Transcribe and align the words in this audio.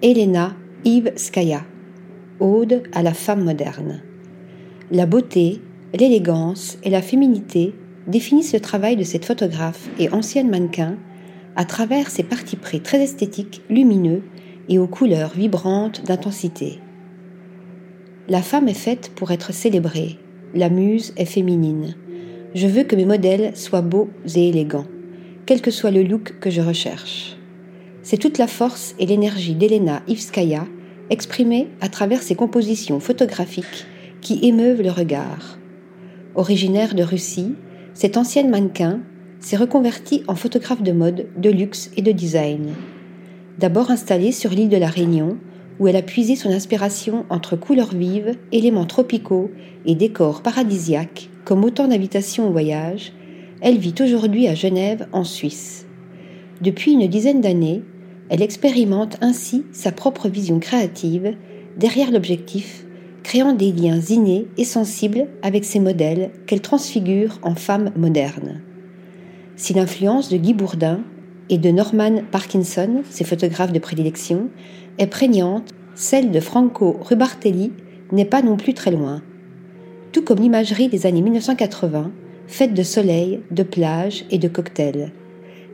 Elena 0.00 0.54
Ivskaya, 0.84 1.64
Ode 2.38 2.84
à 2.92 3.02
la 3.02 3.12
femme 3.12 3.42
moderne. 3.42 4.00
La 4.92 5.06
beauté, 5.06 5.60
l'élégance 5.92 6.78
et 6.84 6.90
la 6.90 7.02
féminité 7.02 7.74
définissent 8.06 8.52
le 8.52 8.60
travail 8.60 8.94
de 8.94 9.02
cette 9.02 9.24
photographe 9.24 9.88
et 9.98 10.08
ancienne 10.10 10.50
mannequin 10.50 10.98
à 11.56 11.64
travers 11.64 12.10
ses 12.10 12.22
parties 12.22 12.54
pris 12.54 12.80
très 12.80 13.02
esthétiques, 13.02 13.62
lumineux 13.68 14.22
et 14.68 14.78
aux 14.78 14.86
couleurs 14.86 15.32
vibrantes 15.34 16.04
d'intensité. 16.04 16.78
La 18.28 18.40
femme 18.40 18.68
est 18.68 18.74
faite 18.74 19.10
pour 19.16 19.32
être 19.32 19.52
célébrée, 19.52 20.20
la 20.54 20.68
muse 20.70 21.12
est 21.16 21.24
féminine. 21.24 21.96
Je 22.54 22.68
veux 22.68 22.84
que 22.84 22.94
mes 22.94 23.04
modèles 23.04 23.56
soient 23.56 23.82
beaux 23.82 24.10
et 24.36 24.48
élégants, 24.48 24.86
quel 25.44 25.60
que 25.60 25.72
soit 25.72 25.90
le 25.90 26.04
look 26.04 26.38
que 26.38 26.50
je 26.50 26.60
recherche. 26.60 27.37
C'est 28.10 28.16
toute 28.16 28.38
la 28.38 28.46
force 28.46 28.94
et 28.98 29.04
l'énergie 29.04 29.54
d'Elena 29.54 30.00
Ivskaya 30.08 30.66
exprimée 31.10 31.68
à 31.82 31.90
travers 31.90 32.22
ses 32.22 32.34
compositions 32.34 33.00
photographiques 33.00 33.84
qui 34.22 34.38
émeuvent 34.48 34.80
le 34.80 34.90
regard. 34.90 35.58
Originaire 36.34 36.94
de 36.94 37.02
Russie, 37.02 37.52
cette 37.92 38.16
ancienne 38.16 38.48
mannequin 38.48 39.00
s'est 39.40 39.58
reconvertie 39.58 40.22
en 40.26 40.36
photographe 40.36 40.82
de 40.82 40.92
mode, 40.92 41.26
de 41.36 41.50
luxe 41.50 41.90
et 41.98 42.00
de 42.00 42.10
design. 42.10 42.72
D'abord 43.58 43.90
installée 43.90 44.32
sur 44.32 44.52
l'île 44.52 44.70
de 44.70 44.78
la 44.78 44.88
Réunion, 44.88 45.36
où 45.78 45.86
elle 45.86 45.96
a 45.96 46.00
puisé 46.00 46.34
son 46.34 46.48
inspiration 46.48 47.26
entre 47.28 47.56
couleurs 47.56 47.92
vives, 47.92 48.36
éléments 48.52 48.86
tropicaux 48.86 49.50
et 49.84 49.94
décors 49.94 50.40
paradisiaques, 50.40 51.28
comme 51.44 51.62
autant 51.62 51.88
d'invitations 51.88 52.48
au 52.48 52.52
voyage, 52.52 53.12
elle 53.60 53.76
vit 53.76 53.96
aujourd'hui 54.00 54.48
à 54.48 54.54
Genève, 54.54 55.08
en 55.12 55.24
Suisse. 55.24 55.84
Depuis 56.62 56.92
une 56.92 57.06
dizaine 57.06 57.42
d'années, 57.42 57.82
elle 58.30 58.42
expérimente 58.42 59.16
ainsi 59.20 59.64
sa 59.72 59.92
propre 59.92 60.28
vision 60.28 60.58
créative 60.58 61.34
derrière 61.76 62.10
l'objectif, 62.10 62.84
créant 63.22 63.52
des 63.52 63.72
liens 63.72 64.00
innés 64.00 64.46
et 64.56 64.64
sensibles 64.64 65.26
avec 65.42 65.64
ses 65.64 65.80
modèles 65.80 66.30
qu'elle 66.46 66.60
transfigure 66.60 67.38
en 67.42 67.54
femmes 67.54 67.90
modernes. 67.96 68.60
Si 69.56 69.74
l'influence 69.74 70.28
de 70.28 70.36
Guy 70.36 70.54
Bourdin 70.54 71.00
et 71.50 71.58
de 71.58 71.70
Norman 71.70 72.22
Parkinson, 72.30 73.02
ses 73.10 73.24
photographes 73.24 73.72
de 73.72 73.78
prédilection, 73.78 74.48
est 74.98 75.06
prégnante, 75.06 75.74
celle 75.94 76.30
de 76.30 76.40
Franco 76.40 76.98
Rubartelli 77.00 77.72
n'est 78.12 78.24
pas 78.24 78.42
non 78.42 78.56
plus 78.56 78.74
très 78.74 78.90
loin. 78.90 79.22
Tout 80.12 80.22
comme 80.22 80.38
l'imagerie 80.38 80.88
des 80.88 81.06
années 81.06 81.22
1980, 81.22 82.12
faite 82.46 82.74
de 82.74 82.82
soleil, 82.82 83.40
de 83.50 83.62
plage 83.62 84.24
et 84.30 84.38
de 84.38 84.48
cocktails. 84.48 85.12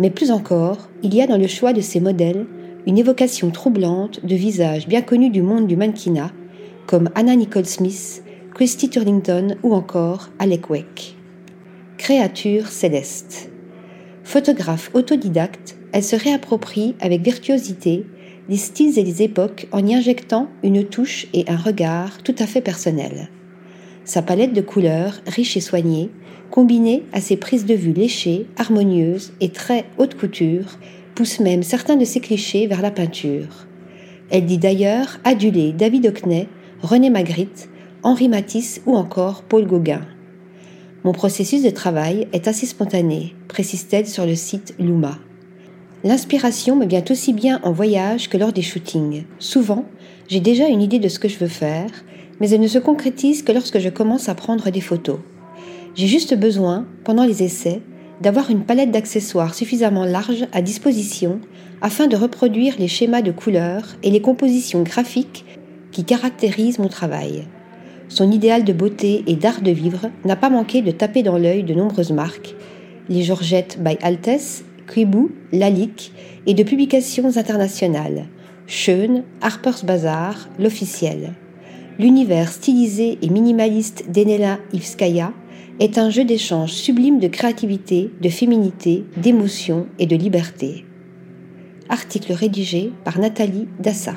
Mais 0.00 0.10
plus 0.10 0.30
encore, 0.30 0.88
il 1.02 1.14
y 1.14 1.20
a 1.20 1.26
dans 1.26 1.36
le 1.36 1.46
choix 1.46 1.74
de 1.74 1.82
ces 1.82 2.00
modèles 2.00 2.46
une 2.86 2.96
évocation 2.96 3.50
troublante 3.50 4.24
de 4.24 4.34
visages 4.34 4.88
bien 4.88 5.02
connus 5.02 5.28
du 5.28 5.42
monde 5.42 5.66
du 5.66 5.76
mannequinat, 5.76 6.32
comme 6.86 7.10
Anna 7.14 7.36
Nicole 7.36 7.66
Smith, 7.66 8.24
Christy 8.54 8.88
Turlington 8.88 9.56
ou 9.62 9.74
encore 9.74 10.30
Alec 10.38 10.70
Wake. 10.70 11.16
Créature 11.98 12.68
céleste. 12.68 13.50
Photographe 14.24 14.90
autodidacte, 14.94 15.76
elle 15.92 16.02
se 16.02 16.16
réapproprie 16.16 16.94
avec 17.00 17.20
virtuosité 17.20 18.06
les 18.48 18.56
styles 18.56 18.98
et 18.98 19.04
les 19.04 19.22
époques 19.22 19.68
en 19.70 19.86
y 19.86 19.94
injectant 19.94 20.48
une 20.62 20.84
touche 20.84 21.26
et 21.34 21.44
un 21.46 21.56
regard 21.56 22.22
tout 22.22 22.34
à 22.38 22.46
fait 22.46 22.62
personnels. 22.62 23.28
Sa 24.10 24.22
palette 24.22 24.52
de 24.52 24.60
couleurs, 24.60 25.20
riche 25.28 25.56
et 25.56 25.60
soignée, 25.60 26.10
combinée 26.50 27.04
à 27.12 27.20
ses 27.20 27.36
prises 27.36 27.64
de 27.64 27.74
vue 27.74 27.92
léchées, 27.92 28.46
harmonieuses 28.56 29.32
et 29.40 29.50
très 29.50 29.84
haute 29.98 30.16
couture, 30.16 30.80
pousse 31.14 31.38
même 31.38 31.62
certains 31.62 31.94
de 31.94 32.04
ses 32.04 32.18
clichés 32.18 32.66
vers 32.66 32.82
la 32.82 32.90
peinture. 32.90 33.68
Elle 34.28 34.46
dit 34.46 34.58
d'ailleurs 34.58 35.20
aduler 35.22 35.72
David 35.72 36.06
Hockney, 36.06 36.48
René 36.82 37.08
Magritte, 37.08 37.68
Henri 38.02 38.28
Matisse 38.28 38.82
ou 38.84 38.96
encore 38.96 39.44
Paul 39.44 39.64
Gauguin. 39.64 40.04
Mon 41.04 41.12
processus 41.12 41.62
de 41.62 41.70
travail 41.70 42.26
est 42.32 42.48
assez 42.48 42.66
spontané, 42.66 43.36
précise-t-elle 43.46 44.08
sur 44.08 44.26
le 44.26 44.34
site 44.34 44.74
Luma. 44.80 45.20
L'inspiration 46.02 46.74
me 46.74 46.86
vient 46.86 47.04
aussi 47.08 47.32
bien 47.32 47.60
en 47.62 47.70
voyage 47.70 48.28
que 48.28 48.38
lors 48.38 48.52
des 48.52 48.62
shootings. 48.62 49.22
Souvent, 49.38 49.84
j'ai 50.26 50.40
déjà 50.40 50.66
une 50.66 50.82
idée 50.82 50.98
de 50.98 51.08
ce 51.08 51.20
que 51.20 51.28
je 51.28 51.38
veux 51.38 51.46
faire, 51.46 51.90
mais 52.40 52.50
elle 52.50 52.60
ne 52.60 52.68
se 52.68 52.78
concrétise 52.78 53.42
que 53.42 53.52
lorsque 53.52 53.78
je 53.78 53.88
commence 53.88 54.28
à 54.28 54.34
prendre 54.34 54.70
des 54.70 54.80
photos. 54.80 55.18
J'ai 55.94 56.06
juste 56.06 56.34
besoin, 56.34 56.86
pendant 57.04 57.24
les 57.24 57.42
essais, 57.42 57.82
d'avoir 58.20 58.50
une 58.50 58.64
palette 58.64 58.90
d'accessoires 58.90 59.54
suffisamment 59.54 60.04
large 60.04 60.46
à 60.52 60.62
disposition 60.62 61.40
afin 61.80 62.06
de 62.06 62.16
reproduire 62.16 62.74
les 62.78 62.88
schémas 62.88 63.22
de 63.22 63.30
couleurs 63.30 63.96
et 64.02 64.10
les 64.10 64.20
compositions 64.20 64.82
graphiques 64.82 65.44
qui 65.92 66.04
caractérisent 66.04 66.78
mon 66.78 66.88
travail. 66.88 67.44
Son 68.08 68.30
idéal 68.30 68.64
de 68.64 68.72
beauté 68.72 69.24
et 69.26 69.36
d'art 69.36 69.62
de 69.62 69.70
vivre 69.70 70.10
n'a 70.24 70.36
pas 70.36 70.50
manqué 70.50 70.82
de 70.82 70.90
taper 70.90 71.22
dans 71.22 71.38
l'œil 71.38 71.62
de 71.62 71.74
nombreuses 71.74 72.12
marques, 72.12 72.54
les 73.08 73.22
Georgette 73.22 73.78
by 73.82 73.96
Altesse, 74.02 74.64
Quibou, 74.86 75.30
Lalique 75.52 76.12
et 76.46 76.54
de 76.54 76.62
publications 76.62 77.36
internationales, 77.36 78.26
Schön, 78.66 79.24
Harper's 79.40 79.84
Bazaar, 79.84 80.48
l'officiel. 80.58 81.34
L'univers 81.98 82.50
stylisé 82.50 83.18
et 83.20 83.28
minimaliste 83.28 84.10
d'Enela 84.10 84.58
Ivskaya 84.72 85.32
est 85.80 85.98
un 85.98 86.10
jeu 86.10 86.24
d'échange 86.24 86.72
sublime 86.72 87.18
de 87.18 87.28
créativité, 87.28 88.10
de 88.20 88.28
féminité, 88.28 89.04
d'émotion 89.16 89.86
et 89.98 90.06
de 90.06 90.16
liberté. 90.16 90.84
Article 91.88 92.32
rédigé 92.32 92.92
par 93.04 93.18
Nathalie 93.18 93.66
Dassa. 93.80 94.14